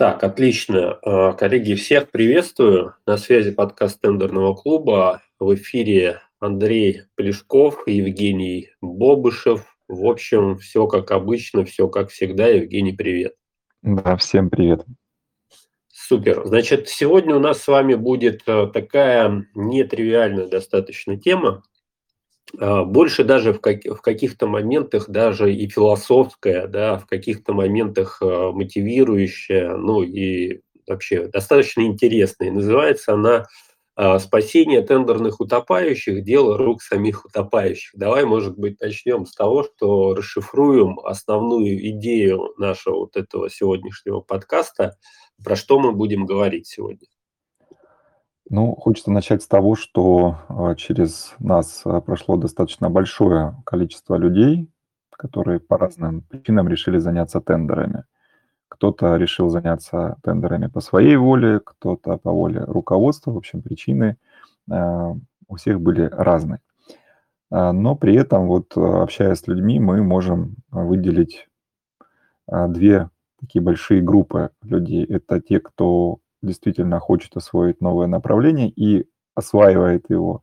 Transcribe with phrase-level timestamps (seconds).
[0.00, 0.98] Так, отлично.
[1.04, 2.94] Э, коллеги, всех приветствую.
[3.04, 5.20] На связи подкаст тендерного клуба.
[5.38, 9.76] В эфире Андрей Плешков, Евгений Бобышев.
[9.88, 12.46] В общем, все как обычно, все как всегда.
[12.46, 13.34] Евгений, привет.
[13.82, 14.86] Да, всем привет.
[15.92, 16.46] Супер.
[16.46, 21.62] Значит, сегодня у нас с вами будет э, такая нетривиальная достаточно тема.
[22.58, 28.18] А, больше даже в, как, в каких-то моментах даже и философская, да, в каких-то моментах
[28.22, 32.50] а, мотивирующая, ну и вообще достаточно интересная.
[32.50, 33.46] Называется она
[33.96, 36.24] а, «Спасение тендерных утопающих.
[36.24, 37.92] Дело рук самих утопающих».
[37.94, 44.96] Давай, может быть, начнем с того, что расшифруем основную идею нашего вот этого сегодняшнего подкаста,
[45.44, 47.06] про что мы будем говорить сегодня.
[48.50, 54.68] Ну, хочется начать с того, что а, через нас а, прошло достаточно большое количество людей,
[55.12, 58.02] которые по разным причинам решили заняться тендерами.
[58.66, 63.30] Кто-то решил заняться тендерами по своей воле, кто-то по воле руководства.
[63.30, 64.16] В общем, причины
[64.68, 65.14] а,
[65.46, 66.58] у всех были разные.
[67.52, 71.48] Но при этом, вот общаясь с людьми, мы можем выделить
[72.46, 75.04] две такие большие группы людей.
[75.04, 80.42] Это те, кто действительно хочет освоить новое направление и осваивает его.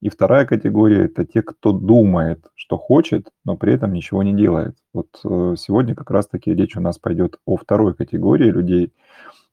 [0.00, 4.76] И вторая категория– это те, кто думает, что хочет, но при этом ничего не делает.
[4.92, 8.92] Вот э, сегодня как раз-таки речь у нас пойдет о второй категории людей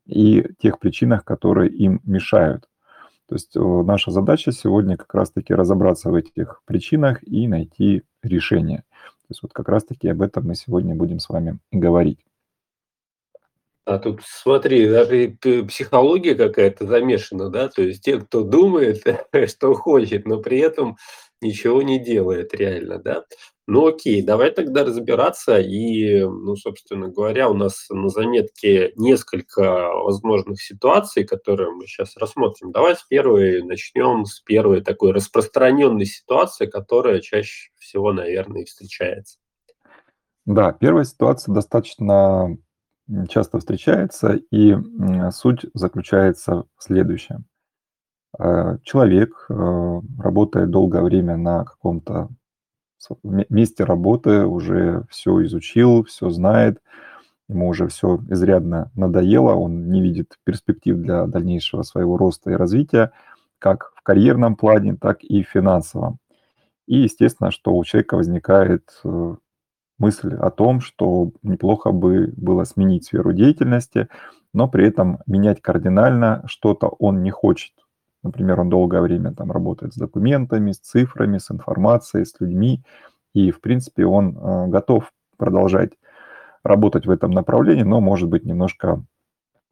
[0.08, 2.68] и тех причинах, которые им мешают.
[3.28, 8.80] То есть э, наша задача сегодня как раз-таки разобраться в этих причинах и найти решение.
[8.80, 12.26] То есть вот как раз-таки об этом мы сегодня будем с вами говорить.
[13.86, 19.04] А тут смотри, даже психология какая-то замешана, да, то есть те, кто думает,
[19.50, 20.98] что хочет, но при этом
[21.42, 23.24] ничего не делает реально, да.
[23.72, 25.60] Ну окей, давай тогда разбираться.
[25.60, 32.72] И, ну, собственно говоря, у нас на заметке несколько возможных ситуаций, которые мы сейчас рассмотрим.
[32.72, 39.38] Давай с первой начнем, с первой такой распространенной ситуации, которая чаще всего, наверное, встречается.
[40.48, 42.58] Да, первая ситуация достаточно
[43.28, 44.78] часто встречается, и
[45.32, 47.46] суть заключается в следующем.
[48.38, 52.30] Э, человек э, работает долгое время на каком-то
[53.24, 56.82] месте работы, уже все изучил, все знает,
[57.48, 63.12] ему уже все изрядно надоело, он не видит перспектив для дальнейшего своего роста и развития,
[63.58, 66.20] как в карьерном плане, так и в финансовом.
[66.88, 69.36] И естественно, что у человека возникает э,
[70.00, 74.08] мысль о том, что неплохо бы было сменить сферу деятельности,
[74.54, 77.74] но при этом менять кардинально что-то он не хочет.
[78.24, 82.84] Например, он долгое время там работает с документами, с цифрами, с информацией, с людьми,
[83.34, 85.92] и, в принципе, он э, готов продолжать
[86.64, 89.04] работать в этом направлении, но, может быть, немножко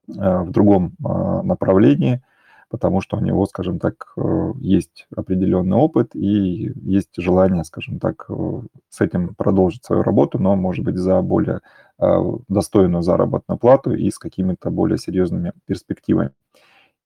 [0.07, 2.21] э, в другом э, направлении–
[2.69, 8.25] потому что у него, скажем так, э, есть определенный опыт и есть желание, скажем так,
[8.29, 11.61] э, с этим продолжить свою работу, но, может быть, за более
[12.00, 12.06] э,
[12.47, 16.31] достойную заработную плату и с какими-то более серьезными перспективами.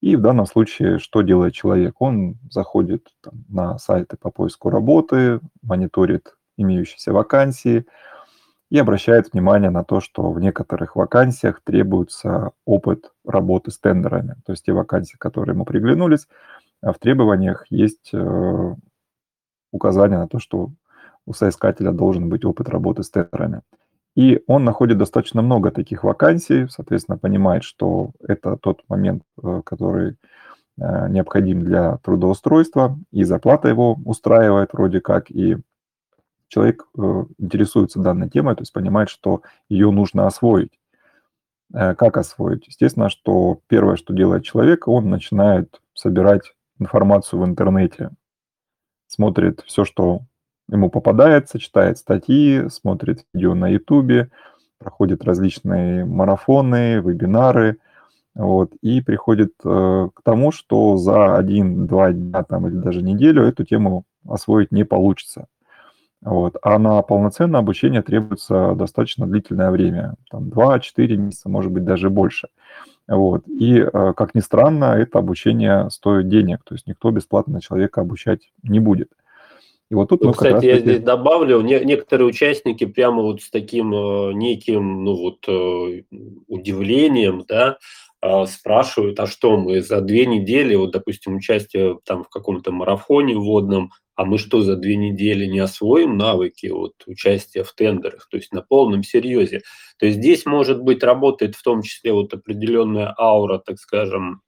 [0.00, 1.94] И в данном случае что делает человек?
[2.00, 7.86] Он заходит там, на сайты по поиску работы, мониторит имеющиеся вакансии,
[8.72, 14.36] и обращает внимание на то, что в некоторых вакансиях требуется опыт работы с тендерами.
[14.46, 16.26] То есть те вакансии, которые ему приглянулись,
[16.80, 18.74] а в требованиях есть э,
[19.72, 20.70] указание на то, что
[21.26, 23.60] у соискателя должен быть опыт работы с тендерами.
[24.16, 30.16] И он находит достаточно много таких вакансий, соответственно, понимает, что это тот момент, э, который
[30.80, 35.58] э, необходим для трудоустройства, и зарплата его устраивает вроде как, и
[36.52, 39.40] человек э, интересуется данной темой, то есть понимает, что
[39.70, 40.78] ее нужно освоить.
[41.72, 42.66] Э, как освоить?
[42.66, 48.10] Естественно, что первое, что делает человек, он начинает собирать информацию в интернете,
[49.06, 50.20] смотрит все, что
[50.68, 54.30] ему попадается, читает статьи, смотрит видео на ютубе,
[54.78, 57.78] проходит различные марафоны, вебинары,
[58.34, 63.64] вот, и приходит э, к тому, что за один-два дня там, или даже неделю эту
[63.64, 65.46] тему освоить не получится.
[66.22, 66.56] Вот.
[66.62, 72.48] А на полноценное обучение требуется достаточно длительное время, там 2-4 месяца, может быть, даже больше.
[73.08, 73.46] Вот.
[73.48, 78.52] И, э, как ни странно, это обучение стоит денег, то есть никто бесплатно человека обучать
[78.62, 79.10] не будет.
[79.90, 80.66] И вот тут, ну, кстати, таки...
[80.68, 86.04] я здесь добавлю, не, некоторые участники прямо вот с таким э, неким, ну вот, э,
[86.46, 87.78] удивлением, да,
[88.46, 93.90] спрашивают, а что мы за две недели, вот, допустим, участие там в каком-то марафоне водном,
[94.14, 98.52] а мы что, за две недели не освоим навыки вот, участия в тендерах, то есть
[98.52, 99.62] на полном серьезе.
[99.98, 104.42] То есть здесь, может быть, работает в том числе вот определенная аура, так скажем,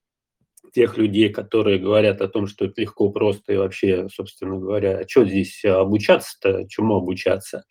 [0.74, 5.08] тех людей, которые говорят о том, что это легко, просто и вообще, собственно говоря, а
[5.08, 7.64] что здесь обучаться-то, чему обучаться?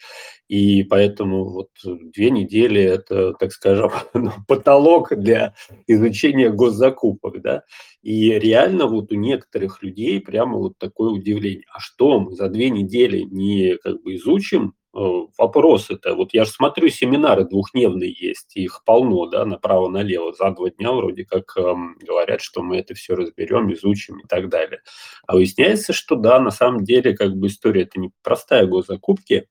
[0.48, 5.54] И поэтому вот две недели– это, так скажем, ну, потолок для
[5.88, 7.64] изучения госзакупок, да.
[8.02, 11.66] И реально вот у некоторых людей прямо вот такое удивление.
[11.74, 16.46] А что, мы за две недели не как бы изучим Э, вопрос это, вот я
[16.46, 21.98] же смотрю, семинары двухдневные есть, их полно, да, направо-налево, за два дня вроде как эм,
[22.00, 24.82] говорят, что мы это все разберем, изучим и так далее.
[25.26, 29.48] А выясняется, что да, на самом деле как бы история это не простая госзакупки,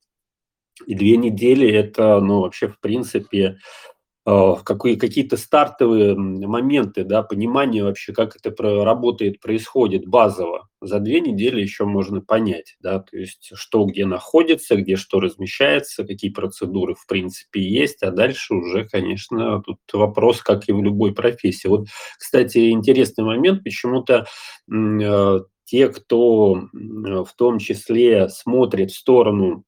[0.86, 3.58] и две недели это, ну, вообще, в принципе,
[3.91, 3.91] Э,
[4.24, 10.68] какие-то стартовые моменты, да, понимание вообще, как это работает, происходит базово.
[10.80, 16.04] За две недели еще можно понять, да, то есть что где находится, где что размещается,
[16.04, 21.14] какие процедуры в принципе есть, а дальше уже, конечно, тут вопрос, как и в любой
[21.14, 21.68] профессии.
[21.68, 21.86] Вот,
[22.18, 24.26] кстати, интересный момент, почему-то
[24.72, 29.64] э, те, кто в том числе смотрит в сторону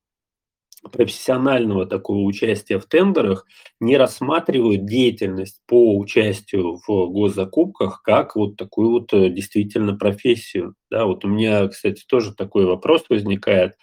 [0.92, 3.46] профессионального такого участия в тендерах
[3.80, 10.74] не рассматривают деятельность по участию в госзакупках как вот такую вот э, действительно профессию.
[10.90, 13.74] Да, вот у меня, кстати, тоже такой вопрос возникает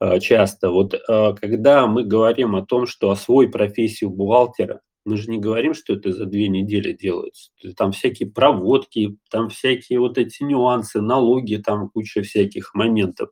[0.00, 0.70] э, часто.
[0.70, 5.74] Вот э, когда мы говорим о том, что освой профессию бухгалтера, мы же не говорим,
[5.74, 7.50] что это за две недели делается.
[7.76, 13.30] Там всякие проводки, там всякие вот эти нюансы, налоги, там куча всяких моментов.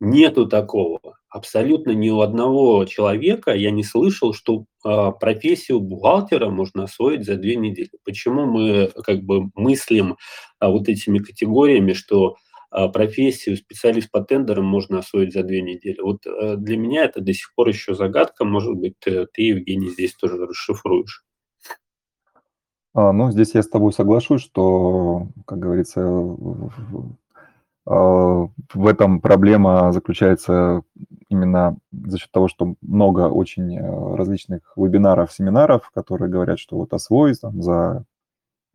[0.00, 1.18] Нету такого.
[1.32, 7.36] Абсолютно ни у одного человека я не слышал, что э, профессию бухгалтера можно освоить за
[7.36, 7.88] две недели.
[8.04, 10.18] Почему мы как бы мыслим
[10.60, 12.36] э, вот этими категориями, что
[12.70, 16.02] э, профессию специалист по тендерам можно освоить за две недели?
[16.02, 18.44] Вот э, для меня это до сих пор еще загадка.
[18.44, 21.24] Может быть, ты, ты Евгений, здесь тоже расшифруешь.
[22.92, 26.02] А, ну, здесь я с тобой соглашусь, что, как говорится,
[27.84, 30.82] в этом проблема заключается
[31.28, 36.92] именно за счет того, что много очень э, различных вебинаров, семинаров, которые говорят, что вот
[36.92, 38.04] освоить там, за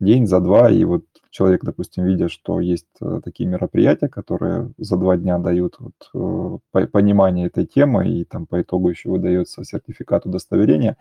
[0.00, 4.96] день, за два, и вот человек, допустим, видя, что есть э, такие мероприятия, которые за
[4.96, 10.26] два дня дают вот, э, понимание этой темы, и там по итогу еще выдается сертификат
[10.26, 10.96] удостоверения,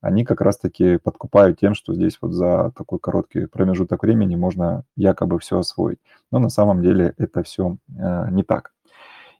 [0.00, 5.38] они как раз-таки подкупают тем, что здесь вот за такой короткий промежуток времени можно якобы
[5.38, 5.98] все освоить.
[6.30, 8.72] Но на самом деле это все э, не так.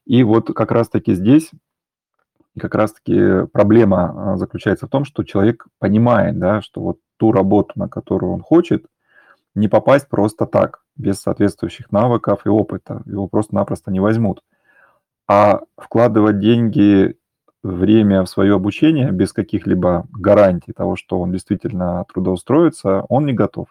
[0.06, 1.50] И вот как раз-таки здесь
[2.58, 7.88] как раз-таки проблема заключается в том, что человек понимает, да, что вот ту работу, на
[7.88, 8.86] которую он хочет,
[9.54, 13.02] не попасть просто так, без соответствующих навыков и опыта.
[13.06, 14.42] Его просто-напросто не возьмут.
[15.26, 17.16] А вкладывать деньги,
[17.62, 23.68] время в свое обучение без каких-либо гарантий того, что он действительно трудоустроится, он не готов.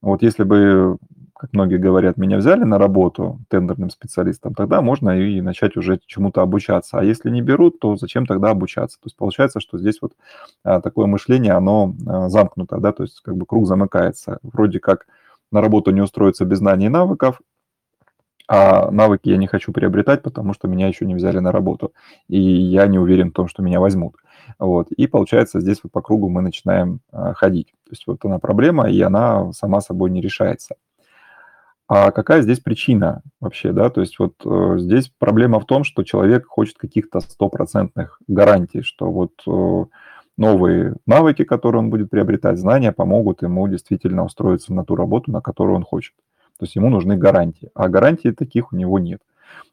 [0.00, 0.98] Вот если бы
[1.38, 6.42] как многие говорят, меня взяли на работу тендерным специалистом, тогда можно и начать уже чему-то
[6.42, 6.98] обучаться.
[6.98, 8.98] А если не берут, то зачем тогда обучаться?
[8.98, 10.14] То есть получается, что здесь вот
[10.64, 14.38] а, такое мышление, оно а, замкнуто, да, то есть как бы круг замыкается.
[14.42, 15.06] Вроде как
[15.52, 17.40] на работу не устроиться без знаний и навыков,
[18.48, 21.92] а навыки я не хочу приобретать, потому что меня еще не взяли на работу,
[22.28, 24.16] и я не уверен в том, что меня возьмут.
[24.58, 24.90] Вот.
[24.90, 27.68] И получается, здесь вот по кругу мы начинаем а, ходить.
[27.84, 30.74] То есть вот она проблема, и она сама собой не решается.
[31.88, 33.88] А какая здесь причина вообще, да?
[33.88, 39.10] То есть вот э, здесь проблема в том, что человек хочет каких-то стопроцентных гарантий, что
[39.10, 39.84] вот э,
[40.36, 45.40] новые навыки, которые он будет приобретать, знания помогут ему действительно устроиться на ту работу, на
[45.40, 46.12] которую он хочет.
[46.58, 49.22] То есть ему нужны гарантии, а гарантий таких у него нет.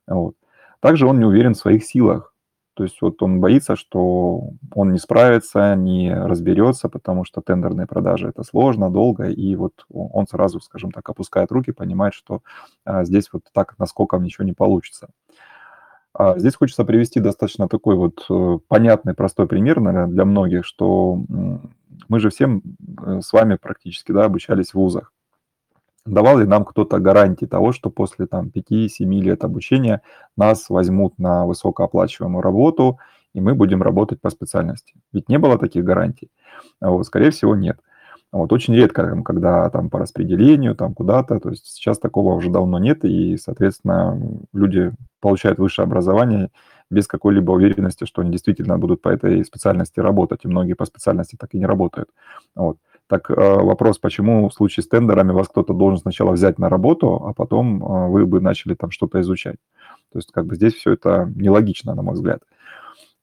[0.08, 0.36] Вот.
[0.80, 2.34] Также он не уверен в своих силах.
[2.76, 8.28] То есть вот он боится, что он не справится, не разберется, потому что тендерные продажи
[8.28, 12.42] это сложно, долго, и вот он сразу, скажем так, опускает руки, понимает, что
[12.84, 15.08] а, здесь вот так насколько ничего не получится.
[16.14, 21.20] А здесь хочется привести достаточно такой вот э, понятный, простой пример, наверное, для многих, что
[22.08, 22.62] мы же всем
[23.06, 25.12] э, с вами практически да, обучались в вузах
[26.06, 30.02] давал ли нам кто-то гарантии того, что после там 5-7 лет обучения
[30.38, 33.00] нас возьмут на высокооплачиваемую работу,
[33.34, 34.94] и мы будем работать по специальности.
[35.14, 36.30] Ведь не было таких гарантий.
[36.82, 37.80] Вот, скорее всего, нет.
[38.32, 42.80] Вот, очень редко, когда там по распределению, там куда-то, то есть сейчас такого уже давно
[42.80, 44.20] нет, и, соответственно,
[44.54, 46.50] люди получают высшее образование
[46.90, 51.38] без какой-либо уверенности, что они действительно будут по этой специальности работать, и многие по специальности
[51.40, 52.10] так и не работают.
[52.56, 52.78] Вот.
[53.08, 57.24] Так э, вопрос, почему в случае с тендерами вас кто-то должен сначала взять на работу,
[57.28, 59.58] а потом э, вы бы начали там что-то изучать.
[60.12, 62.42] То есть как бы здесь все это нелогично, на мой взгляд.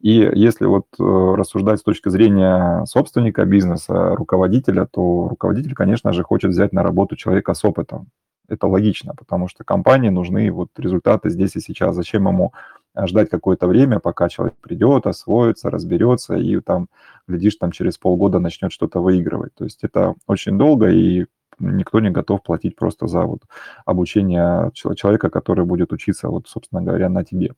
[0.00, 6.22] И если вот э, рассуждать с точки зрения собственника бизнеса, руководителя, то руководитель, конечно же,
[6.22, 8.08] хочет взять на работу человека с опытом.
[8.48, 11.94] Это логично, потому что компании нужны вот результаты здесь и сейчас.
[11.94, 12.52] Зачем ему
[12.96, 16.88] ждать какое-то время, пока человек придет, освоится, разберется, и там,
[17.26, 19.54] глядишь, там через полгода начнет что-то выигрывать.
[19.54, 21.26] То есть это очень долго, и
[21.58, 23.42] никто не готов платить просто за вот
[23.84, 27.54] обучение человека, который будет учиться, вот, собственно говоря, на тебе.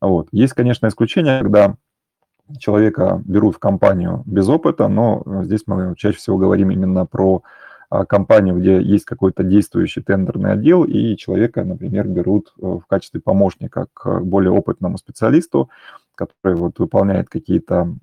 [0.00, 0.28] Вот.
[0.32, 1.76] Есть, конечно, исключения, когда
[2.58, 7.40] человека берут в компанию без опыта, но здесь мы чаще всего говорим именно про а,
[8.08, 13.86] компанию, где есть какой-то действующий тендерный отдел, и человека, например, берут э, в качестве помощника
[13.94, 15.70] к более опытному специалисту,
[16.16, 17.94] который вот выполняет какие-то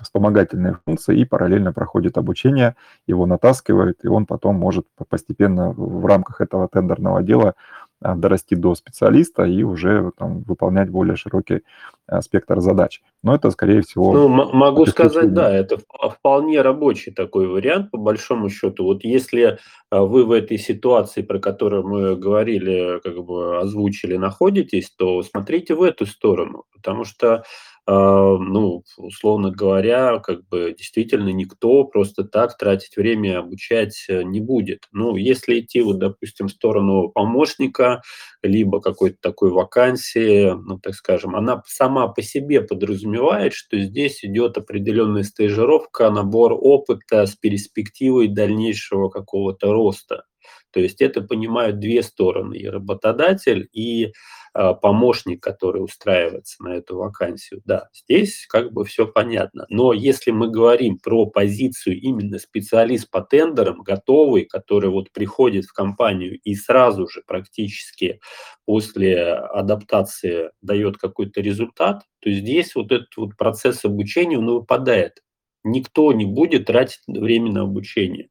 [0.00, 6.40] вспомогательные функции и параллельно проходит обучение, его натаскивает, и он потом может постепенно в рамках
[6.40, 7.54] этого тендерного дела а,
[8.00, 11.62] дорасти до специалиста и уже там, выполнять более широкий
[12.06, 13.02] а, спектр задач.
[13.22, 14.12] Но это, скорее всего...
[14.12, 18.84] Ну, могу сказать, да, это вполне рабочий такой вариант, по большому счету.
[18.84, 19.58] Вот если
[19.90, 25.74] а, вы в этой ситуации, про которую мы говорили, как бы озвучили, находитесь, то смотрите
[25.74, 27.42] в эту сторону, потому что а,
[27.90, 34.88] ну, условно говоря, как бы действительно никто просто так тратить время обучать э, не будет.
[34.92, 38.02] Ну, если идти, вот, допустим, в сторону помощника,
[38.42, 44.58] либо какой-то такой вакансии, ну, так скажем, она сама по себе подразумевает, что здесь идет
[44.58, 50.24] определенная стажировка, набор опыта с перспективой дальнейшего какого-то роста.
[50.70, 54.12] То есть это понимают две стороны, и работодатель, и
[54.54, 57.60] а, помощник, который устраивается на эту вакансию.
[57.64, 59.66] Да, здесь как бы все понятно.
[59.68, 65.72] Но если мы говорим про позицию именно специалист по тендерам, готовый, который вот приходит в
[65.72, 68.20] компанию и сразу же практически
[68.64, 75.22] после адаптации дает какой-то результат, то здесь вот этот вот процесс обучения, он выпадает.
[75.62, 78.28] Никто не будет тратить время на обучение.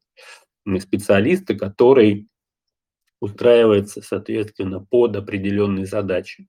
[0.78, 2.28] Специалиста, который
[3.20, 6.48] устраивается, соответственно, под определенные задачи.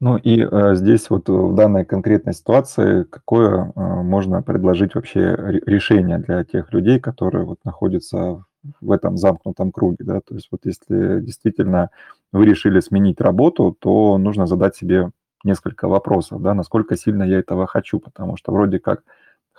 [0.00, 6.18] Ну и э, здесь вот в данной конкретной ситуации какое э, можно предложить вообще решение
[6.18, 8.44] для тех людей, которые вот находятся
[8.80, 11.90] в этом замкнутом круге, да, то есть вот если действительно
[12.32, 15.10] вы решили сменить работу, то нужно задать себе
[15.44, 19.02] несколько вопросов, да, насколько сильно я этого хочу, потому что вроде как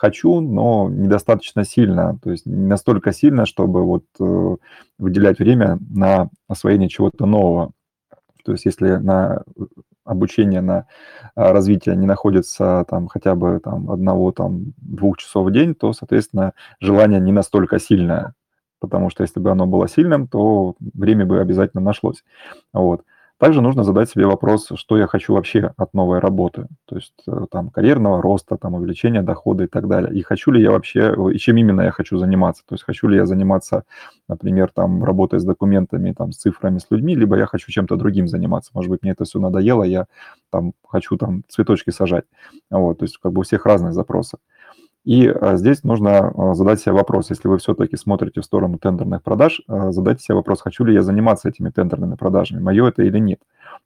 [0.01, 4.55] хочу, но недостаточно сильно, то есть не настолько сильно, чтобы вот э,
[4.97, 7.71] выделять время на освоение чего-то нового.
[8.43, 9.43] То есть если на
[10.03, 10.87] обучение, на
[11.35, 15.93] а, развитие не находится там хотя бы там одного, там двух часов в день, то,
[15.93, 18.33] соответственно, желание не настолько сильное,
[18.79, 22.23] потому что если бы оно было сильным, то время бы обязательно нашлось.
[22.73, 23.03] Вот.
[23.41, 27.45] Также нужно задать себе вопрос, что я хочу вообще от новой работы, то есть э,
[27.49, 30.13] там карьерного роста, там увеличения дохода и так далее.
[30.13, 33.17] И хочу ли я вообще, и чем именно я хочу заниматься, то есть хочу ли
[33.17, 33.83] я заниматься,
[34.27, 38.27] например, там работой с документами, там с цифрами, с людьми, либо я хочу чем-то другим
[38.27, 38.69] заниматься.
[38.75, 40.05] Может быть, мне это все надоело, я
[40.51, 42.25] там хочу там цветочки сажать.
[42.69, 44.37] Вот, то есть как бы у всех разные запросы.
[45.03, 49.23] И а, здесь нужно а, задать себе вопрос, если вы все-таки смотрите в сторону тендерных
[49.23, 53.17] продаж, а, задайте себе вопрос, хочу ли я заниматься этими тендерными продажами, мое это или
[53.17, 53.39] нет.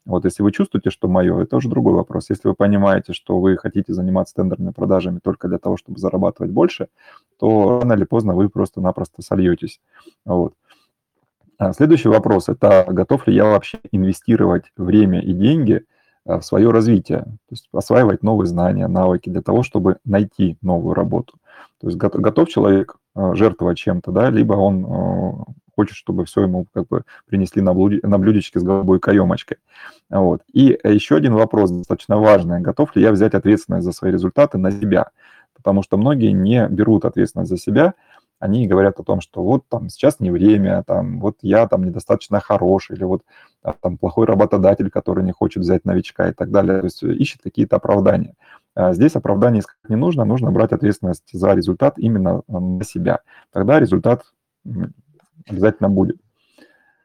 [0.05, 2.29] Вот если вы чувствуете, что мое, это уже другой вопрос.
[2.29, 6.89] Если вы понимаете, что вы хотите заниматься тендерными продажами только для того, чтобы зарабатывать больше,
[7.39, 9.79] то рано или поздно вы просто-напросто сольетесь.
[10.25, 10.53] Вот.
[11.71, 15.85] Следующий вопрос– это готов ли я вообще инвестировать время и деньги–
[16.25, 21.35] в свое развитие, то есть осваивать новые знания, навыки для того, чтобы найти новую работу.
[21.79, 25.31] То есть готов человек э, жертвовать чем-то, да, либо он э,
[25.75, 29.57] хочет, чтобы все ему как бы принесли на, блюде, на блюдечке с голубой каемочкой.
[30.09, 30.41] Вот.
[30.53, 32.61] И еще один вопрос достаточно важный.
[32.61, 35.09] Готов ли я взять ответственность за свои результаты на себя?
[35.53, 37.93] Потому что многие не берут ответственность за себя,
[38.39, 42.39] они говорят о том, что вот там сейчас не время, там вот я там недостаточно
[42.39, 43.23] хорош, или вот
[43.63, 47.41] а, там плохой работодатель, который не хочет взять новичка и так далее, то есть ищет
[47.41, 48.35] какие-то оправдания.
[48.75, 53.19] А здесь оправдания искать не нужно, нужно брать ответственность за результат именно на себя.
[53.51, 54.23] Тогда результат
[55.47, 56.17] обязательно будет.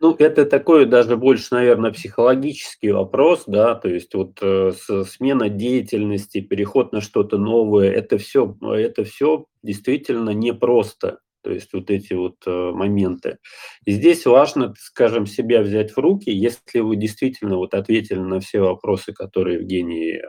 [0.01, 4.73] Ну, это такой даже больше, наверное, психологический вопрос, да, то есть вот э,
[5.07, 11.19] смена деятельности, переход на что-то новое, это все, это все действительно непросто.
[11.43, 13.39] То есть вот эти вот э, моменты.
[13.87, 18.61] И здесь важно, скажем, себя взять в руки, если вы действительно вот ответили на все
[18.61, 20.23] вопросы, которые Евгений э,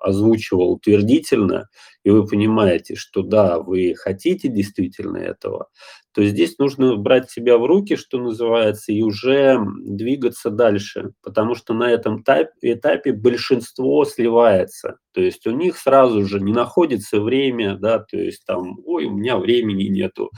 [0.00, 1.68] озвучивал утвердительно,
[2.04, 5.68] и вы понимаете, что да, вы хотите действительно этого,
[6.14, 11.74] то здесь нужно брать себя в руки, что называется, и уже двигаться дальше, потому что
[11.74, 12.24] на этом
[12.62, 14.98] этапе большинство сливается.
[15.12, 19.10] То есть у них сразу же не находится время, да, то есть там, ой, у
[19.10, 20.30] меня времени нету.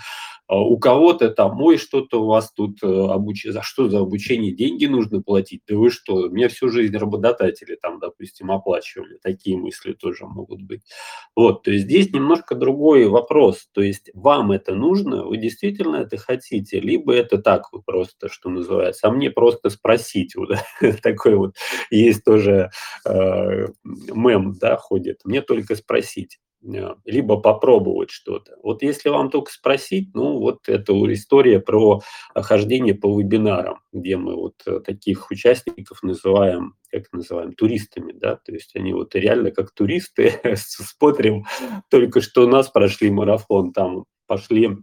[0.51, 4.51] А у кого-то там, ой, что-то у вас тут э, обучение, за что за обучение
[4.53, 5.63] деньги нужно платить?
[5.69, 9.19] Да вы что, мне всю жизнь работодатели там, допустим, оплачивали.
[9.23, 10.81] Такие мысли тоже могут быть.
[11.37, 13.69] Вот, то есть здесь немножко другой вопрос.
[13.73, 18.51] То есть вам это нужно, вы действительно это хотите, либо это так вы просто, что
[18.51, 20.35] называется, а мне просто спросить.
[20.37, 20.51] Вот,
[21.03, 21.57] такой вот
[21.91, 22.71] есть тоже
[23.07, 25.21] э, мем, да, ходит.
[25.25, 26.39] Мне только спросить.
[26.63, 28.57] Э, либо попробовать что-то.
[28.63, 32.01] Вот если вам только спросить, ну вот это история про
[32.35, 38.53] хождение по вебинарам, где мы вот э, таких участников называем, как называем, туристами, да, то
[38.53, 41.47] есть они вот реально как туристы смотрим,
[41.89, 44.77] только что у нас прошли марафон, там пошли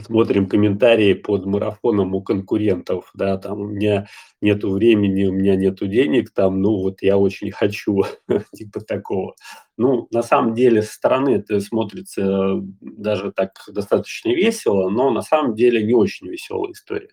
[0.00, 4.06] смотрим комментарии под марафоном у конкурентов, да, там у меня
[4.40, 8.04] нету времени, у меня нету денег, там, ну вот я очень хочу,
[8.54, 9.34] типа такого.
[9.76, 15.54] Ну, на самом деле, со стороны это смотрится даже так достаточно весело, но на самом
[15.54, 17.10] деле не очень веселая история.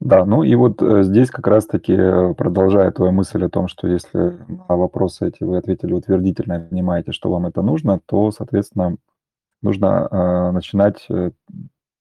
[0.00, 3.88] Да, ну и вот э, здесь как раз-таки, э, продолжая твою мысль о том, что
[3.88, 4.36] если
[4.68, 8.98] на вопросы эти вы ответили утвердительно, понимаете, что вам это нужно, то, соответственно,
[9.64, 11.30] нужно э, начинать э,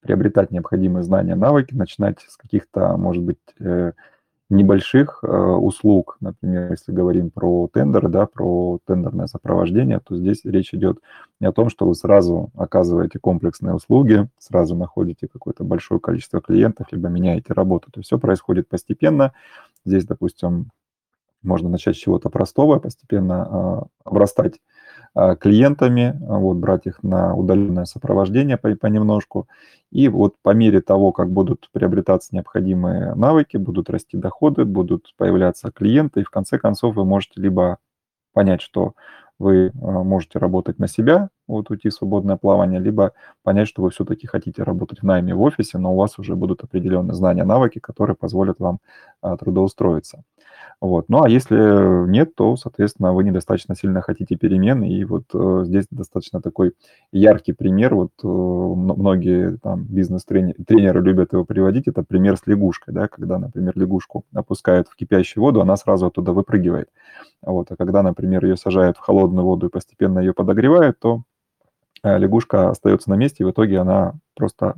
[0.02, 3.94] приобретать необходимые знания, навыки, начинать с каких-то, может быть, э,
[4.50, 6.18] небольших услуг.
[6.20, 11.00] Например, если говорим про тендеры, да, про тендерное сопровождение, то здесь речь идет
[11.40, 16.88] не о том, что вы сразу оказываете комплексные услуги, сразу находите какое-то большое количество клиентов,
[16.92, 17.90] либо меняете работу.
[17.90, 19.34] То есть все происходит постепенно.
[19.86, 20.70] Здесь, допустим,
[21.42, 24.60] можно начать с чего-то простого, постепенно э, обрастать а,
[25.36, 29.48] клиентами, а, вот, брать их на удаленное сопровождение по, понемножку.
[29.92, 35.72] И вот по мере того, как будут приобретаться необходимые навыки, будут расти доходы, будут появляться
[35.72, 37.78] клиенты, и в конце концов вы можете либо
[38.34, 38.94] понять, что
[39.40, 43.90] вы а, можете работать на себя, вот уйти в свободное плавание, либо понять, что вы
[43.90, 47.80] все-таки хотите работать в найме в офисе, но у вас уже будут определенные знания, навыки,
[47.80, 48.80] которые позволят вам
[49.40, 50.24] трудоустроиться.
[50.84, 51.06] Вот.
[51.08, 54.84] Ну а если нет, то, соответственно, вы недостаточно сильно хотите перемен.
[54.84, 56.74] И вот э, здесь достаточно такой
[57.14, 57.96] яркий пример.
[57.96, 61.88] Вот э, многие там бизнес-тренеры любят его приводить.
[61.88, 66.34] Это пример с лягушкой, да, когда, например, лягушку опускают в кипящую воду, она сразу оттуда
[66.34, 66.90] выпрыгивает.
[67.42, 67.72] Вот.
[67.72, 71.24] А когда, например, ее сажают в холодную воду и постепенно ее подогревают, то
[72.04, 74.76] лягушка остается на месте, и в итоге она просто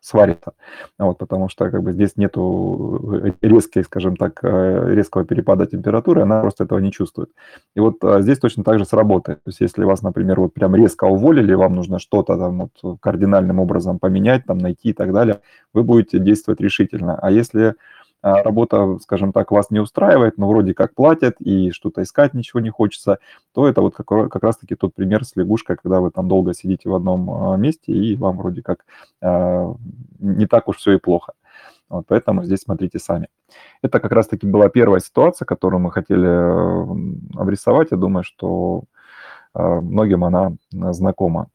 [0.00, 0.52] сварится.
[0.98, 6.22] Вот, потому что как бы здесь нету э, резкой, скажем так, э, резкого перепада температуры,
[6.22, 7.30] она просто этого не чувствует.
[7.74, 9.42] И вот здесь точно так же сработает.
[9.42, 13.58] То есть если вас, например, вот прям резко уволили, вам нужно что-то там вот кардинальным
[13.58, 15.40] образом поменять, там найти и так далее,
[15.74, 17.18] вы будете действовать решительно.
[17.20, 17.74] А если
[18.22, 22.70] работа, скажем так, вас не устраивает, но вроде как платят и что-то искать ничего не
[22.70, 23.18] хочется,
[23.54, 26.88] то это вот как, как раз-таки тот пример с лягушкой, когда вы там долго сидите
[26.88, 28.84] в одном а, месте и вам вроде как
[29.22, 29.74] а,
[30.18, 31.32] не так уж все и плохо.
[31.88, 33.28] Вот, поэтому здесь смотрите сами.
[33.82, 36.26] Это как раз-таки была первая ситуация, которую мы хотели
[37.40, 37.88] обрисовать.
[37.92, 38.82] Я думаю, что
[39.54, 41.48] многим она знакома.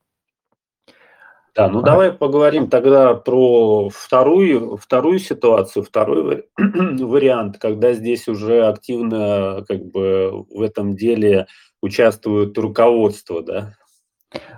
[1.56, 1.84] Да, ну а.
[1.84, 10.46] давай поговорим тогда про вторую, вторую ситуацию, второй вариант, когда здесь уже активно как бы
[10.50, 11.48] в этом деле
[11.82, 13.74] участвует руководство, да?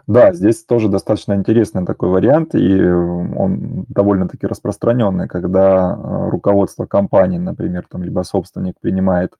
[0.08, 7.40] Да, здесь тоже достаточно интересный такой вариант, и он довольно-таки распространенный, когда э, руководство компании,
[7.40, 9.34] например, там, либо собственник принимает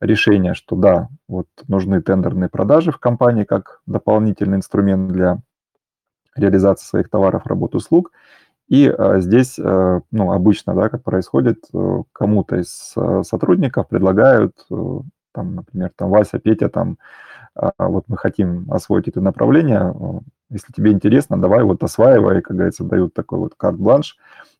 [0.00, 5.40] решение, что да, вот нужны тендерные продажи в компании как дополнительный инструмент для
[6.36, 8.12] реализации своих товаров, работ, услуг.
[8.68, 14.54] И э, здесь, э, ну, обычно, да, как происходит, э, кому-то из сотрудников предлагают,
[15.34, 16.96] там, например, там, Вася, Петя, там,
[17.60, 19.94] э, вот мы хотим освоить это направление,
[20.50, 24.16] если тебе интересно, давай вот осваивай, как говорится, дают такой вот карт-бланш,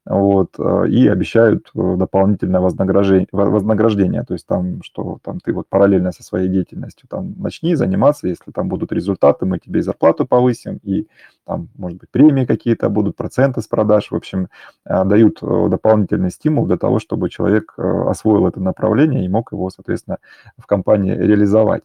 [0.06, 5.66] вот, э, и обещают э, дополнительное вознаграждение, вознаграждение, то есть там, что там ты вот
[5.68, 10.78] параллельно со своей деятельностью там начни заниматься, если там будут результаты, мы тебе зарплату повысим,
[10.82, 11.06] и
[11.46, 14.48] там, может быть, премии какие-то будут, проценты с продаж, в общем,
[14.84, 20.18] э, дают дополнительный стимул для того, чтобы человек освоил это направление и мог его, соответственно,
[20.58, 21.82] в компании реализовать.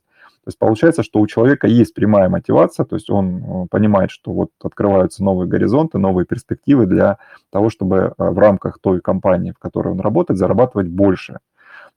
[0.49, 4.31] То есть получается, что у человека есть прямая мотивация, то есть он э, понимает, что
[4.31, 7.19] вот открываются новые горизонты, новые перспективы для
[7.51, 11.37] того, чтобы э, в рамках той компании, в которой он работает, зарабатывать больше.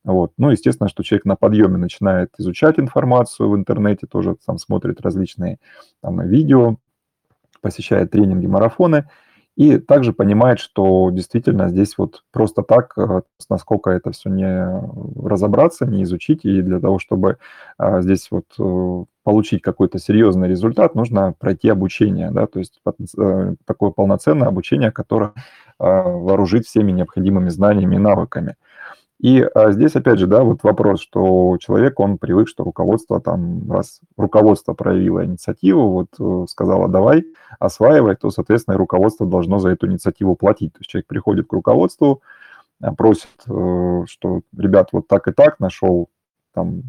[0.04, 0.32] Вот.
[0.36, 5.58] Ну, естественно, что человек на подъеме начинает изучать информацию в интернете, тоже там смотрит различные
[6.02, 6.76] там, видео,
[7.62, 9.08] посещает тренинги, марафоны,
[9.56, 14.66] И также понимает, что действительно здесь вот просто так, э, насколько это все не
[15.22, 17.36] разобраться, не изучить, и для того, чтобы
[17.76, 22.80] а, здесь вот э, получить какой-то серьезный результат, нужно пройти обучение, да, то есть
[23.18, 25.32] э, такое полноценное обучение, которое
[25.78, 28.56] а, вооружит всеми необходимыми знаниями и навыками.
[29.22, 33.70] И а здесь, опять же, да, вот вопрос, что человек, он привык, что руководство там,
[33.70, 37.24] раз руководство проявило инициативу, вот э, сказала, давай,
[37.60, 40.72] осваивай, то, соответственно, руководство должно за эту инициативу платить.
[40.72, 42.20] То есть человек приходит к руководству,
[42.82, 46.08] э, просит, э, что, ребят, вот так и так, нашел
[46.52, 46.82] там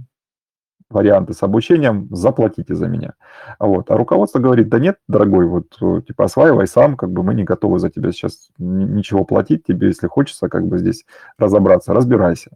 [0.94, 3.14] варианты с обучением, заплатите за меня.
[3.60, 3.92] Вот.
[3.92, 7.44] А руководство говорит, да нет, дорогой, вот э, типа осваивай сам, как бы мы не
[7.44, 11.06] готовы за тебя сейчас ничего платить, тебе, если хочется как бы здесь
[11.38, 12.52] разобраться, разбирайся.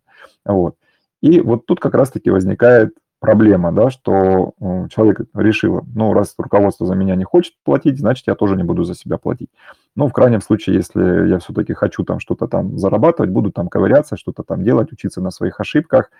[0.45, 0.75] Вот.
[1.21, 6.85] И вот тут как раз-таки возникает проблема, да, что э, человек решил, ну, раз руководство
[6.85, 9.49] за меня не хочет платить, значит, я тоже не буду за себя платить.
[9.95, 14.17] Ну, в крайнем случае, если я все-таки хочу там что-то там зарабатывать, буду там ковыряться,
[14.17, 16.11] что-то там делать, учиться на своих ошибках,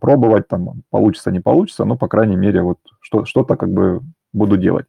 [0.00, 4.00] пробовать, там, получится, не получится, но, по крайней мере, вот что, что-то как бы
[4.32, 4.86] буду делать.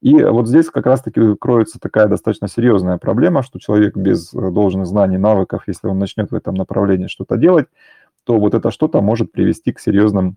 [0.00, 4.86] И вот здесь как раз-таки кроется такая достаточно серьезная проблема, что человек без э, должных
[4.86, 7.66] знаний, навыков, если он начнет в этом направлении что-то делать,
[8.24, 10.36] то вот это что-то может привести к серьезным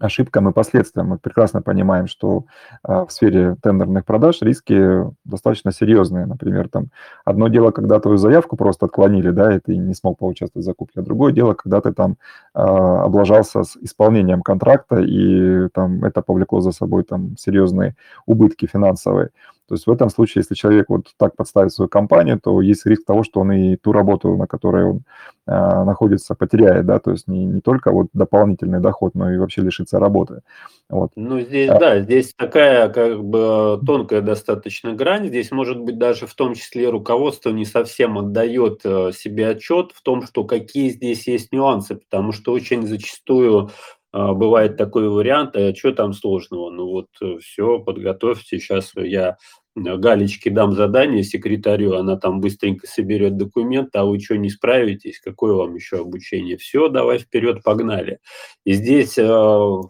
[0.00, 1.08] ошибкам и последствиям.
[1.08, 2.44] Мы прекрасно понимаем, что
[2.82, 6.26] а, в сфере тендерных продаж риски достаточно серьезные.
[6.26, 6.88] Например, там
[7.24, 11.00] одно дело, когда твою заявку просто отклонили, да, и ты не смог поучаствовать в закупке,
[11.00, 12.16] а другое дело, когда ты там
[12.54, 17.94] а, облажался с исполнением контракта, и там это повлекло за собой там серьезные
[18.26, 19.30] убытки финансовые.
[19.66, 23.04] То есть в этом случае, если человек вот так подставит свою компанию, то есть риск
[23.06, 25.02] того, что он и ту работу, на которой он
[25.46, 29.62] э, находится, потеряет, да, то есть не, не только вот дополнительный доход, но и вообще
[29.62, 30.42] лишится работы.
[30.90, 31.12] Вот.
[31.16, 35.28] Ну, здесь, а, да, здесь такая как бы тонкая достаточно грань.
[35.28, 40.02] Здесь, может быть, даже в том числе руководство не совсем отдает э, себе отчет в
[40.02, 43.70] том, что какие здесь есть нюансы, потому что очень зачастую
[44.14, 46.70] бывает такой вариант, а что там сложного?
[46.70, 49.38] Ну вот э, все, подготовьте, сейчас я
[49.76, 55.18] э, Галечке дам задание секретарю, она там быстренько соберет документы, а вы что, не справитесь?
[55.18, 56.56] Какое вам еще обучение?
[56.56, 58.20] Все, давай вперед, погнали.
[58.64, 59.26] И здесь э,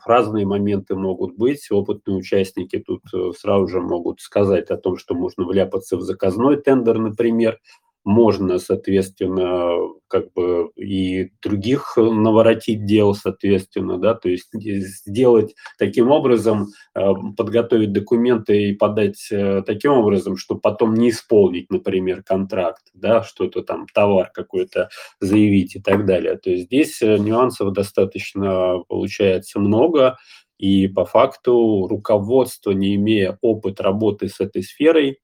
[0.07, 1.71] разные моменты могут быть.
[1.71, 6.57] Опытные участники тут э, сразу же могут сказать о том, что можно вляпаться в заказной
[6.57, 7.59] тендер, например,
[8.05, 16.69] можно, соответственно, как бы и других наворотить дел, соответственно, да, то есть сделать таким образом,
[16.95, 17.01] э,
[17.37, 23.63] подготовить документы и подать э, таким образом, что потом не исполнить, например, контракт, да, что-то
[23.63, 24.91] там, товар какой-то
[25.21, 26.37] заявить и так далее.
[26.37, 30.19] То есть здесь э, нюансов достаточно получается много,
[30.59, 35.19] и по факту руководство, не имея опыт работы с этой сферой,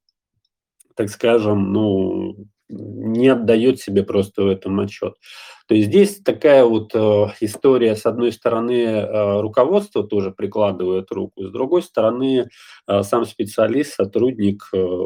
[0.97, 2.35] так скажем, ну,
[2.71, 5.15] не отдает себе просто в этом отчет.
[5.67, 11.45] То есть здесь такая вот э, история, с одной стороны, э, руководство тоже прикладывает руку,
[11.45, 12.49] с другой стороны,
[12.89, 14.97] э, сам специалист, сотрудник, э,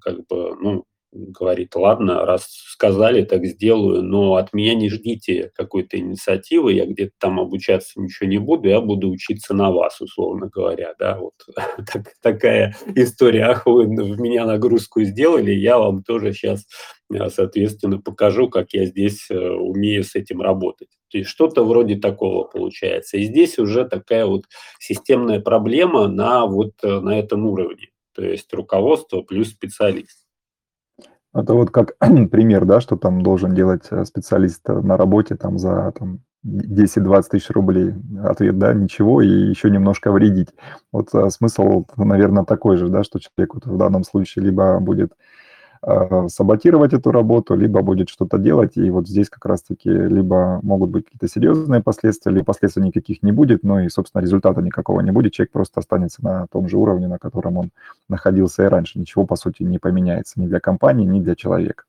[0.00, 0.84] как бы, ну,
[1.16, 7.12] говорит, ладно, раз сказали, так сделаю, но от меня не ждите какой-то инициативы, я где-то
[7.18, 11.34] там обучаться ничего не буду, я буду учиться на вас, условно говоря, да, вот
[11.92, 16.66] так, такая история, ах, вы в меня нагрузку сделали, я вам тоже сейчас,
[17.12, 20.88] э, соответственно, покажу, как я здесь э, умею с этим работать.
[21.10, 23.16] То есть что-то вроде такого получается.
[23.16, 24.44] И здесь уже такая вот
[24.78, 30.25] системная проблема на вот э, на этом уровне, то есть руководство плюс специалист.
[31.36, 31.96] Это вот как
[32.30, 37.24] пример, да, что там должен делать э, специалист э, на работе там за там, 10-20
[37.30, 37.94] тысяч рублей.
[38.24, 40.48] Ответ, да, ничего, и еще немножко вредить.
[40.92, 45.12] Вот а, смысл, наверное, такой же, да, что человек вот в данном случае либо будет
[45.12, 45.14] Э,
[46.28, 51.04] саботировать эту работу, либо будет что-то делать, и вот здесь как раз-таки либо могут быть
[51.04, 55.32] какие-то серьезные последствия, либо последствий никаких не будет, но и, собственно, результата никакого не будет,
[55.32, 57.70] человек просто останется на том же уровне, на котором он
[58.08, 58.98] находился и раньше.
[58.98, 61.84] Ничего, по сути, не поменяется ни для компании, ни для человека.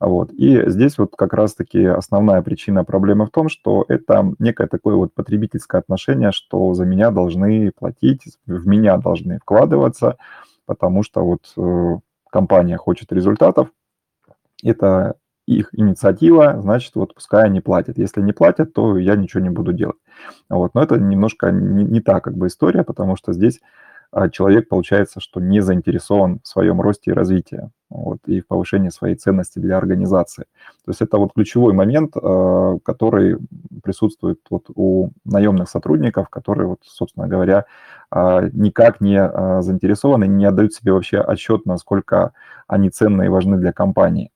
[0.00, 0.32] Вот.
[0.32, 5.12] И здесь вот как раз-таки основная причина проблемы в том, что это некое такое вот
[5.14, 10.16] потребительское отношение, что за меня должны платить, в меня должны вкладываться,
[10.66, 11.98] потому что вот э,
[12.30, 13.68] компания хочет результатов,
[14.62, 17.98] это их инициатива, значит, вот пускай они платят.
[17.98, 19.96] Если не платят, то я ничего не буду делать.
[20.48, 20.74] Вот.
[20.74, 23.60] Но это немножко не, не та как бы история, потому что здесь
[24.32, 29.14] человек, получается, что не заинтересован в своем росте и развитии вот, и в повышении своей
[29.14, 30.44] ценности для организации.
[30.84, 33.36] То есть это вот ключевой момент, э, который
[33.82, 37.66] присутствует вот у наемных сотрудников, которые, вот, собственно говоря,
[38.10, 39.18] э, никак не
[39.62, 42.32] заинтересованы, не отдают себе вообще отчет, насколько
[42.66, 44.30] они ценны и важны для компании.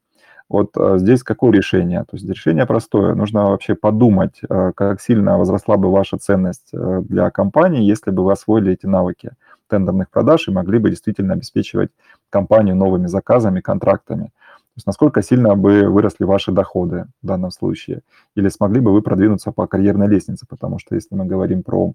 [0.48, 2.00] Вот здесь какое решение?
[2.00, 3.14] То есть решение простое.
[3.14, 8.72] Нужно вообще подумать, как сильно возросла бы ваша ценность для компании, если бы вы освоили
[8.72, 9.30] эти навыки
[9.70, 11.90] тендерных продаж и могли бы действительно обеспечивать
[12.28, 14.26] компанию новыми заказами, контрактами.
[14.26, 18.02] То есть насколько сильно бы выросли ваши доходы в данном случае,
[18.36, 21.94] или смогли бы вы продвинуться по карьерной лестнице, потому что если мы говорим про,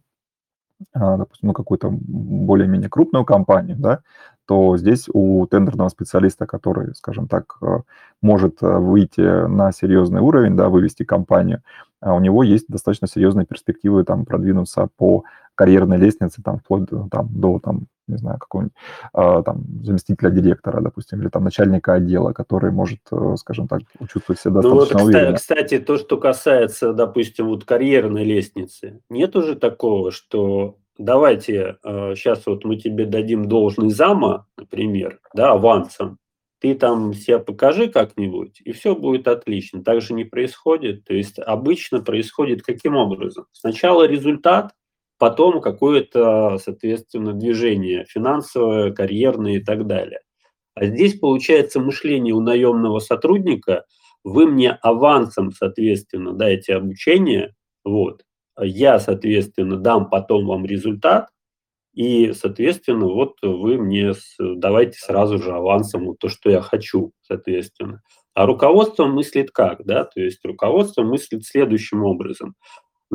[0.93, 4.01] а, допустим, ну, какую-то более-менее крупную компанию, да,
[4.45, 7.79] то здесь у тендерного специалиста, который, скажем так, э,
[8.21, 11.61] может э, выйти на серьезный уровень, да, вывести компанию,
[12.01, 15.23] а у него есть достаточно серьезные перспективы там продвинуться по
[15.55, 18.75] карьерной лестнице, там, вплоть до, там, до там, не знаю, какого-нибудь
[19.13, 24.39] э, там, заместителя директора, допустим, или там начальника отдела, который может, э, скажем так, чувствовать
[24.39, 25.37] себя достаточно ну, вот, уверенно.
[25.37, 32.45] Кстати, то, что касается, допустим, вот карьерной лестницы, нет уже такого, что давайте э, сейчас
[32.45, 36.19] вот мы тебе дадим должный зама, например, да, авансом,
[36.59, 39.83] ты там себя покажи как-нибудь, и все будет отлично.
[39.83, 41.03] Так же не происходит.
[41.05, 43.45] То есть обычно происходит каким образом?
[43.51, 44.73] Сначала результат,
[45.17, 50.19] потом какое-то, соответственно, движение финансовое, карьерное и так далее.
[50.75, 53.85] А здесь получается мышление у наемного сотрудника,
[54.23, 58.23] вы мне авансом, соответственно, дайте обучение, вот,
[58.59, 61.29] я, соответственно, дам потом вам результат,
[61.93, 68.01] и, соответственно, вот вы мне давайте сразу же авансом вот то, что я хочу, соответственно.
[68.33, 72.55] А руководство мыслит как, да, то есть руководство мыслит следующим образом.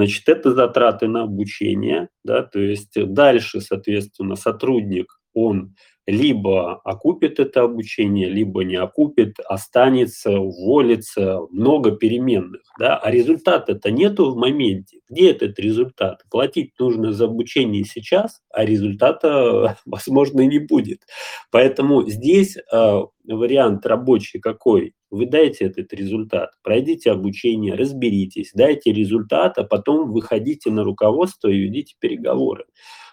[0.00, 5.74] Значит, это затраты на обучение, да, то есть дальше, соответственно, сотрудник, он
[6.06, 12.62] либо окупит это обучение, либо не окупит, останется, уволится, много переменных.
[12.78, 12.96] Да?
[12.96, 15.00] А результата-то нету в моменте.
[15.10, 16.22] Где этот результат?
[16.30, 21.02] Платить нужно за обучение сейчас, а результата, возможно, не будет.
[21.50, 24.94] Поэтому здесь э, вариант рабочий какой?
[25.10, 31.58] Вы дайте этот результат, пройдите обучение, разберитесь, дайте результат, а потом выходите на руководство и
[31.58, 32.64] ведите переговоры.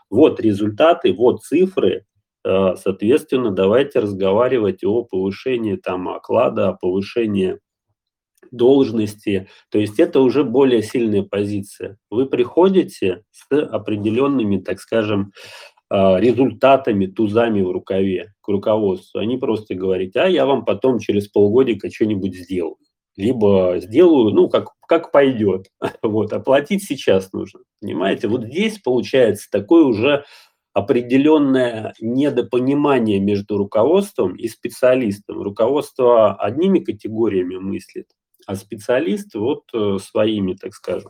[0.10, 2.06] Вот результаты, вот цифры,
[2.48, 7.60] Э, соответственно, давайте разговаривать о повышении там оклада, о повышении
[8.52, 9.50] должности.
[9.70, 11.98] То есть это уже более сильная позиция.
[12.10, 15.34] Вы приходите с определенными, так скажем,
[15.90, 19.20] результатами, тузами в рукаве к руководству.
[19.20, 22.78] Они просто говорят, а я вам потом через полгодика что-нибудь сделаю.
[23.16, 25.68] Либо сделаю, ну, как, как пойдет.
[26.04, 27.62] Вот, оплатить сейчас нужно.
[27.82, 28.28] Понимаете?
[28.28, 30.24] Вот здесь получается такой уже
[30.74, 35.42] определенное недопонимание между руководством и специалистом.
[35.42, 38.06] Руководство одними категориями мыслит,
[38.46, 41.10] а специалист вот э, своими, так скажем.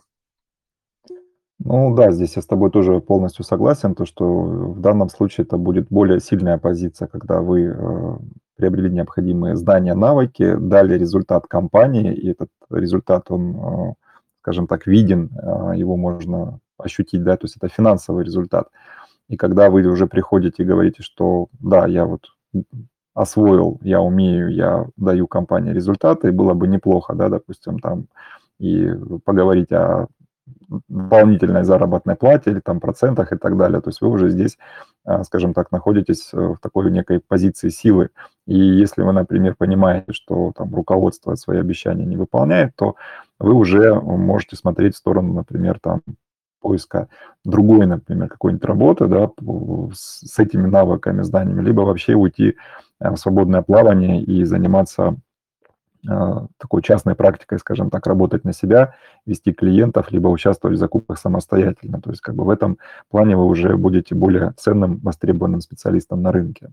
[1.69, 5.57] Ну да, здесь я с тобой тоже полностью согласен, то что в данном случае это
[5.57, 8.17] будет более сильная позиция, когда вы э,
[8.55, 13.93] приобрели необходимые знания, навыки, дали результат компании, и этот результат, он, э,
[14.41, 18.69] скажем так, виден, э, его можно ощутить, да, то есть это финансовый результат.
[19.27, 22.27] И когда вы уже приходите и говорите, что да, я вот
[23.13, 28.05] освоил, я умею, я даю компании результаты, было бы неплохо, да, допустим, там
[28.57, 28.89] и
[29.25, 30.07] поговорить о
[30.87, 33.81] дополнительной заработной плате или там процентах и так далее.
[33.81, 34.57] То есть вы уже здесь,
[35.05, 38.09] а, скажем так, находитесь в такой некой позиции силы.
[38.45, 42.95] И если вы, например, понимаете, что там руководство свои обещания не выполняет, то
[43.39, 46.01] вы уже можете смотреть в сторону, например, там
[46.59, 47.07] поиска
[47.45, 49.29] другой, например, какой-нибудь работы, да,
[49.93, 52.55] с этими навыками, знаниями, либо вообще уйти
[52.99, 55.15] э, в свободное плавание и заниматься э,
[56.57, 62.01] такой частной практикой, скажем так, работать на себя, вести клиентов, либо участвовать в закупках самостоятельно.
[62.01, 62.77] То есть как бы в этом
[63.09, 66.71] плане вы уже будете более ценным, востребованным специалистом на рынке.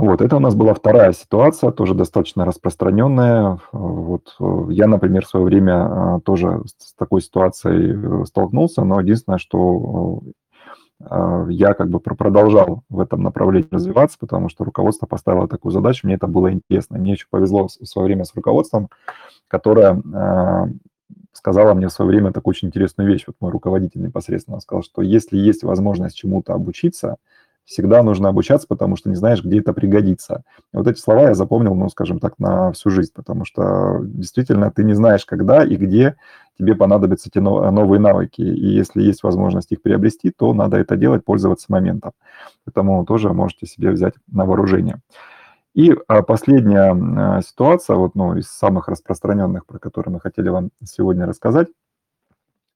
[0.00, 3.58] Вот, это у нас была вторая ситуация, тоже достаточно распространенная.
[3.70, 4.34] Вот,
[4.70, 10.22] я, например, в свое время а, тоже с такой ситуацией э, столкнулся, но единственное, что
[10.22, 10.30] а,
[11.48, 16.16] я как бы продолжал в этом направлении развиваться, потому что руководство поставило такую задачу, мне
[16.16, 16.98] это было интересно.
[16.98, 18.90] Мне еще повезло в свое время с руководством,
[19.48, 20.68] которое а,
[21.32, 23.24] сказала мне в свое время такую очень интересную вещь.
[23.26, 27.16] Вот мой руководитель непосредственно сказал, что если есть возможность чему-то обучиться–
[27.70, 30.42] всегда нужно обучаться, потому что не знаешь, где это пригодится.
[30.74, 34.72] И вот эти слова я запомнил, ну, скажем так, на всю жизнь, потому что действительно
[34.72, 36.16] ты не знаешь, когда и где
[36.58, 38.40] тебе понадобятся эти новые навыки.
[38.40, 42.10] И если есть возможность их приобрести, то надо это делать, пользоваться моментом.
[42.64, 45.00] Поэтому тоже можете себе взять на вооружение.
[45.72, 50.70] И а, последняя а, ситуация, вот, ну, из самых распространенных, про которые мы хотели вам
[50.84, 51.68] сегодня рассказать,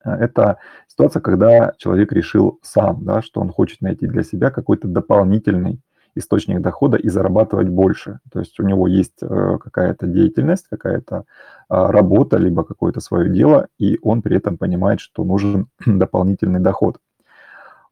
[0.04, 5.80] это ситуация, когда человек решил сам, да, что он хочет найти для себя какой-то дополнительный
[6.16, 8.20] источник дохода и зарабатывать больше.
[8.30, 11.24] То есть у него есть э, какая-то деятельность, какая-то
[11.68, 16.98] работа, либо какое-то свое дело, и он при этом понимает, что нужен дополнительный доход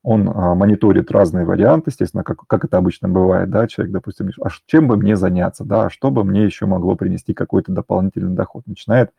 [0.03, 4.49] он а, мониторит разные варианты, естественно, как, как это обычно бывает, да, человек, допустим, а
[4.67, 9.13] чем бы мне заняться, да, что бы мне еще могло принести какой-то дополнительный доход, начинает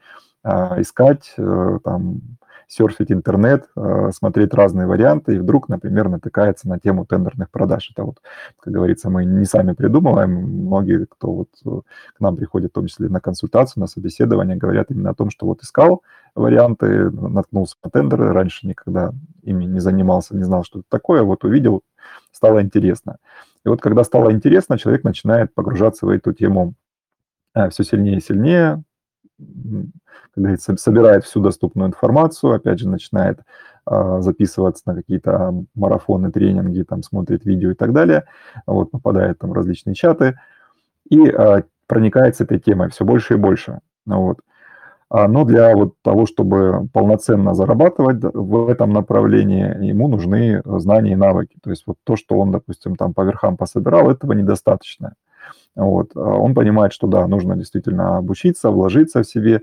[0.43, 2.19] а, искать, а, там,
[2.73, 7.91] серфить интернет, э, смотреть разные варианты, и вдруг, например, натыкается на тему тендерных продаж.
[7.91, 8.17] Это вот,
[8.59, 10.31] как говорится, мы не сами придумываем.
[10.31, 11.81] Многие, кто вот э,
[12.17, 15.45] к нам приходит, в том числе на консультацию, на собеседование, говорят именно о том, что
[15.45, 16.01] вот искал
[16.33, 19.11] варианты, наткнулся на тендеры, раньше никогда
[19.43, 21.81] ими не занимался, не знал, что это такое, вот увидел,
[22.31, 23.17] стало интересно.
[23.65, 26.73] И вот когда стало интересно, человек начинает погружаться в эту тему
[27.53, 28.83] э, все сильнее и сильнее,
[30.33, 33.39] как говорится, собирает всю доступную информацию, опять же, начинает
[33.89, 38.25] э, записываться на какие-то марафоны, тренинги, там, смотрит видео и так далее,
[38.65, 40.39] вот, попадает там в различные чаты
[41.09, 43.79] и э, проникается этой темой все больше и больше.
[44.05, 44.39] Вот.
[45.09, 51.55] Но для вот того, чтобы полноценно зарабатывать в этом направлении, ему нужны знания и навыки.
[51.61, 55.13] То есть вот то, что он, допустим, там по верхам пособирал, этого недостаточно.
[55.75, 56.15] Вот.
[56.15, 59.61] Он понимает, что да, нужно действительно обучиться, вложиться в себе,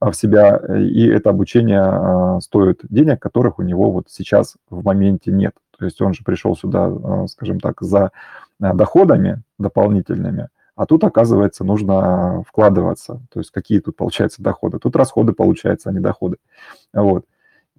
[0.00, 5.30] в себя, и это обучение а, стоит денег, которых у него вот сейчас в моменте
[5.30, 5.54] нет.
[5.78, 8.10] То есть он же пришел сюда, а, скажем так, за
[8.60, 10.48] а, доходами дополнительными,
[10.80, 13.20] а тут, оказывается, нужно вкладываться.
[13.30, 14.78] То есть какие тут, получаются доходы?
[14.78, 16.38] Тут расходы, получаются, а не доходы.
[16.94, 17.26] Вот.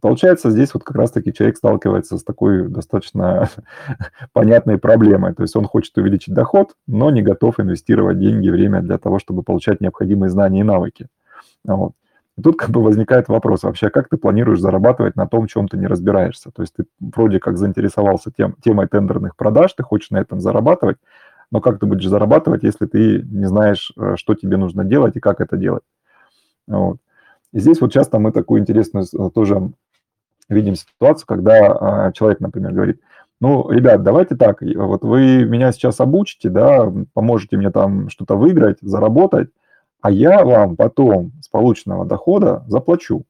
[0.01, 3.49] Получается, здесь вот как раз-таки человек сталкивается с такой достаточно
[4.33, 5.35] понятной проблемой.
[5.35, 9.43] То есть он хочет увеличить доход, но не готов инвестировать деньги, время для того, чтобы
[9.43, 11.07] получать необходимые знания и навыки.
[11.63, 11.93] Вот.
[12.37, 15.77] И тут как бы возникает вопрос вообще, как ты планируешь зарабатывать на том, чем ты
[15.77, 16.49] не разбираешься?
[16.49, 20.97] То есть ты вроде как заинтересовался тем, темой тендерных продаж, ты хочешь на этом зарабатывать,
[21.51, 25.19] но как ты будешь зарабатывать, если ты не знаешь, э, что тебе нужно делать и
[25.19, 25.83] как это делать?
[26.67, 26.97] Вот.
[27.53, 29.71] И здесь вот часто мы такую интересную э, тоже
[30.51, 33.01] видим ситуацию, когда а, человек, например, говорит,
[33.39, 38.77] ну, ребят, давайте так, вот вы меня сейчас обучите, да, поможете мне там что-то выиграть,
[38.81, 39.49] заработать,
[40.01, 43.23] а я вам потом с полученного дохода заплачу.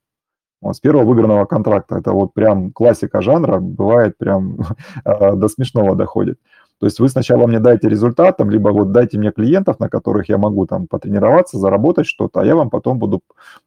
[0.62, 1.98] Вот, с первого выигранного контракта.
[1.98, 4.58] Это вот прям классика жанра, бывает прям
[5.06, 6.40] до смешного доходит.
[6.82, 10.30] То есть вы сначала мне дайте результат, там, либо вот дайте мне клиентов, на которых
[10.30, 13.22] я могу там потренироваться, заработать что-то, а я вам потом буду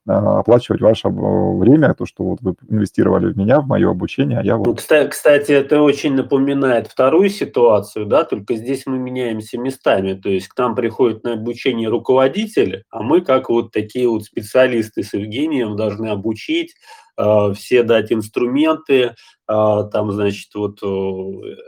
[0.04, 4.42] а, оплачивать ваше время, то, что вот вы инвестировали в меня, в мое обучение, а
[4.42, 4.66] я вот...
[4.66, 10.48] Ну, кстати, это очень напоминает вторую ситуацию, да, только здесь мы меняемся местами, то есть
[10.48, 15.76] к нам приходит на обучение руководитель, а мы как вот такие вот специалисты с Евгением
[15.76, 16.74] должны обучить,
[17.16, 19.14] все дать инструменты,
[19.46, 20.78] а, там, значит, вот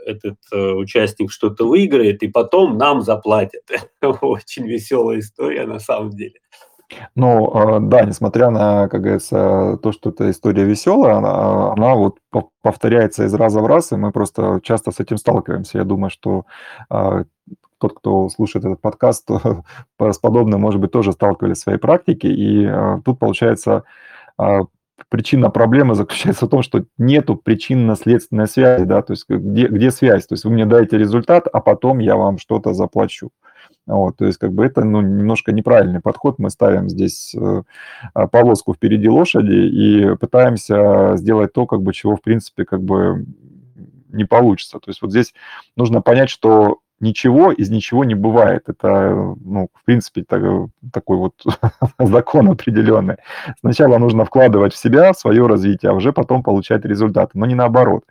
[0.05, 3.61] этот э, участник что-то выиграет, и потом нам заплатят.
[4.21, 6.39] Очень веселая история на самом деле.
[7.15, 12.17] Ну, а, да, несмотря на, как говорится, то, что эта история веселая, она, она вот
[12.63, 15.77] повторяется из раза в раз, и мы просто часто с этим сталкиваемся.
[15.77, 16.45] Я думаю, что
[17.79, 19.63] тот, кто слушает этот подкаст, то
[20.11, 22.29] с подобным, может быть, тоже сталкивались в своей практике.
[22.29, 22.67] И
[23.05, 23.83] тут, получается,
[25.09, 30.27] причина проблемы заключается в том, что нету причинно-следственной связи, да, то есть где, где связь,
[30.27, 33.29] то есть вы мне даете результат, а потом я вам что-то заплачу.
[33.85, 36.39] Вот, то есть как бы это ну, немножко неправильный подход.
[36.39, 37.63] Мы ставим здесь э,
[38.31, 43.25] повозку впереди лошади и пытаемся сделать то, как бы, чего в принципе как бы
[44.09, 44.79] не получится.
[44.79, 45.33] То есть вот здесь
[45.77, 48.63] нужно понять, что ничего из ничего не бывает.
[48.67, 50.41] Это, ну, в принципе, так,
[50.91, 51.33] такой вот
[51.99, 53.17] закон определенный.
[53.59, 58.03] Сначала нужно вкладывать в себя, свое развитие, а уже потом получать результаты, но не наоборот.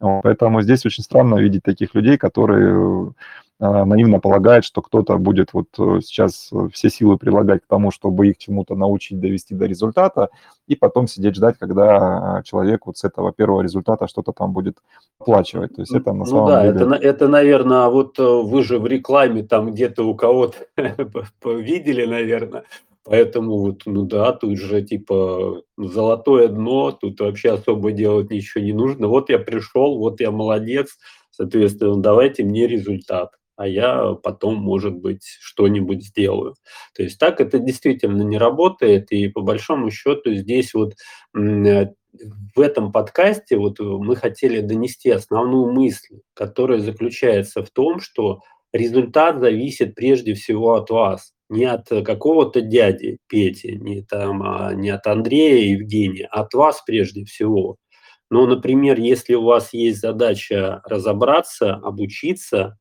[0.00, 3.12] Поэтому здесь очень странно видеть таких людей, которые
[3.62, 8.28] наивно полагает, что кто-то будет вот э, сейчас э, все силы прилагать к тому, чтобы
[8.28, 10.30] их чему-то научить, довести до результата,
[10.66, 14.78] и потом сидеть ждать, когда человек вот с этого первого результата что-то там будет
[15.20, 15.76] оплачивать.
[15.76, 16.74] То есть это на ну, самом да, деле...
[16.74, 20.58] это, это, наверное, вот э, вы же в рекламе там где-то у кого-то
[21.44, 22.64] видели, наверное,
[23.04, 28.72] Поэтому вот, ну да, тут же типа золотое дно, тут вообще особо делать ничего не
[28.72, 29.08] нужно.
[29.08, 30.96] Вот я пришел, вот я молодец,
[31.32, 36.54] Соответственно, давайте мне результат а я потом, может быть, что-нибудь сделаю.
[36.94, 40.94] То есть так это действительно не работает, и по большому счету здесь вот
[41.36, 41.86] э,
[42.54, 48.40] в этом подкасте вот мы хотели донести основную мысль, которая заключается в том, что
[48.72, 54.90] результат зависит прежде всего от вас, не от какого-то дяди Пети, не, там, а не
[54.90, 57.76] от Андрея Евгения, а от вас прежде всего.
[58.30, 62.78] Ну, например, если у вас есть задача разобраться, обучиться,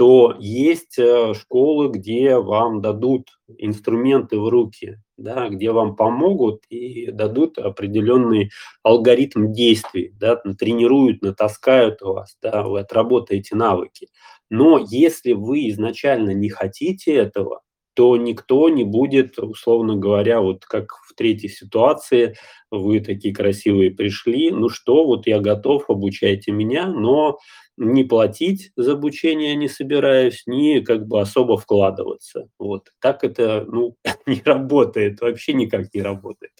[0.00, 7.10] то есть э, школы, где вам дадут инструменты в руки, да, где вам помогут и
[7.10, 8.50] дадут определенный
[8.82, 14.08] алгоритм действий, да, тренируют, натаскают вас, да, вы отработаете навыки.
[14.48, 17.60] Но если вы изначально не хотите этого,
[18.00, 22.34] то никто не будет, условно говоря, вот как в третьей ситуации,
[22.70, 27.38] вы такие красивые пришли, ну что, вот я готов, обучайте меня, но
[27.76, 32.48] не платить за обучение не собираюсь, ни как бы особо вкладываться.
[32.58, 32.88] Вот.
[33.02, 33.96] Так это ну,
[34.26, 36.52] не работает, вообще никак не работает.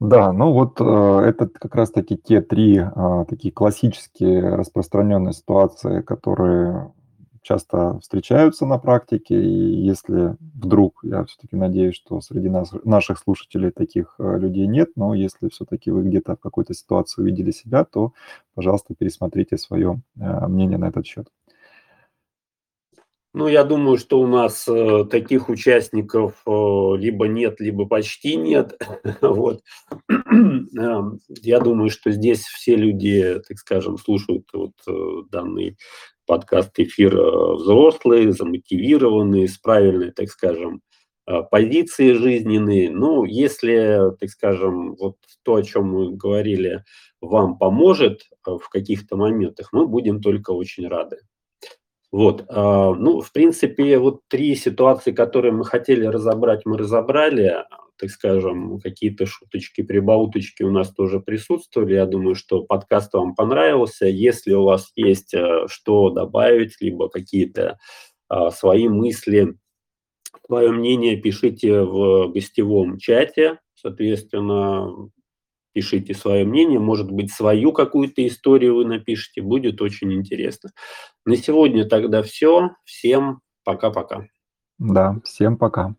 [0.00, 6.92] Да, ну вот э, это как раз-таки те три э, такие классические распространенные ситуации, которые
[7.42, 13.70] часто встречаются на практике, и если вдруг, я все-таки надеюсь, что среди нас, наших слушателей
[13.70, 18.12] таких э, людей нет, но если все-таки вы где-то в какой-то ситуации увидели себя, то,
[18.54, 21.28] пожалуйста, пересмотрите свое э, мнение на этот счет.
[23.32, 26.50] Ну, я думаю, что у нас э, таких участников э,
[26.96, 28.76] либо нет, либо почти нет.
[29.20, 29.62] вот.
[30.08, 34.92] Эм, я думаю, что здесь все люди, так скажем, слушают вот э,
[35.30, 35.76] данный
[36.26, 40.82] подкаст эфир э, взрослые, замотивированные, с правильной, так скажем,
[41.28, 42.90] э, позиции жизненные.
[42.90, 46.84] Ну, если, так скажем, вот то, о чем мы говорили,
[47.20, 51.18] вам поможет э, в каких-то моментах, мы будем только очень рады.
[52.12, 57.64] Вот, ну, в принципе, вот три ситуации, которые мы хотели разобрать, мы разобрали
[58.00, 61.94] так скажем, какие-то шуточки, прибауточки у нас тоже присутствовали.
[61.94, 64.06] Я думаю, что подкаст вам понравился.
[64.06, 67.78] Если у вас есть э, что добавить, либо какие-то
[68.28, 69.54] а, свои мысли,
[70.46, 73.58] свое мнение пишите в гостевом чате.
[73.74, 75.10] Соответственно,
[75.72, 80.70] пишите свое мнение, может быть, свою какую-то историю вы напишите, будет очень интересно.
[81.24, 82.70] На сегодня тогда все.
[82.84, 84.26] Всем пока-пока.
[84.78, 85.94] Да, всем пока.